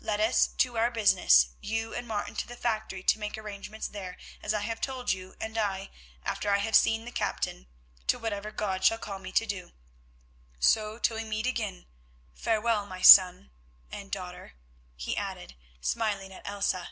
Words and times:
Let 0.00 0.18
us 0.18 0.48
to 0.48 0.76
our 0.76 0.90
business, 0.90 1.50
you 1.60 1.94
and 1.94 2.08
Martin 2.08 2.34
to 2.34 2.46
the 2.48 2.56
factory 2.56 3.04
to 3.04 3.18
make 3.20 3.38
arrangements 3.38 3.86
there 3.86 4.16
as 4.42 4.52
I 4.52 4.62
have 4.62 4.80
told 4.80 5.12
you, 5.12 5.36
and 5.40 5.56
I, 5.56 5.90
after 6.24 6.50
I 6.50 6.58
have 6.58 6.74
seen 6.74 7.04
the 7.04 7.12
captain, 7.12 7.68
to 8.08 8.18
whatever 8.18 8.50
God 8.50 8.82
shall 8.84 8.98
call 8.98 9.20
me 9.20 9.30
to 9.30 9.46
do. 9.46 9.74
So, 10.58 10.98
till 10.98 11.18
we 11.18 11.22
meet 11.22 11.46
again, 11.46 11.86
farewell, 12.34 12.84
my 12.86 13.00
son—and 13.00 14.10
daughter," 14.10 14.54
he 14.96 15.16
added, 15.16 15.54
smiling 15.80 16.32
at 16.32 16.42
Elsa. 16.44 16.88